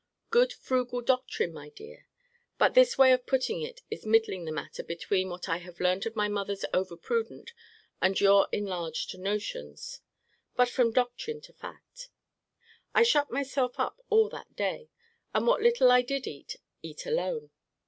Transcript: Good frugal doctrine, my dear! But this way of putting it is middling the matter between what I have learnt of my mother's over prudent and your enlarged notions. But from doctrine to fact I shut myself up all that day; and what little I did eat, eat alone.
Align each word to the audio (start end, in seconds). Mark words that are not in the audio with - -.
Good 0.31 0.51
frugal 0.51 1.01
doctrine, 1.01 1.53
my 1.53 1.69
dear! 1.69 2.07
But 2.57 2.73
this 2.73 2.97
way 2.97 3.11
of 3.11 3.27
putting 3.27 3.61
it 3.61 3.83
is 3.91 4.03
middling 4.03 4.45
the 4.45 4.51
matter 4.51 4.81
between 4.81 5.29
what 5.29 5.47
I 5.47 5.57
have 5.57 5.79
learnt 5.79 6.07
of 6.07 6.15
my 6.15 6.27
mother's 6.27 6.65
over 6.73 6.97
prudent 6.97 7.53
and 8.01 8.19
your 8.19 8.47
enlarged 8.51 9.15
notions. 9.19 9.99
But 10.55 10.69
from 10.69 10.91
doctrine 10.91 11.39
to 11.41 11.53
fact 11.53 12.09
I 12.95 13.03
shut 13.03 13.29
myself 13.29 13.77
up 13.79 14.03
all 14.09 14.27
that 14.29 14.55
day; 14.55 14.89
and 15.35 15.45
what 15.45 15.61
little 15.61 15.91
I 15.91 16.01
did 16.01 16.25
eat, 16.25 16.55
eat 16.81 17.05
alone. 17.05 17.51